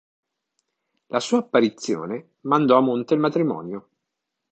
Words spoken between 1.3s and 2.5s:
apparizione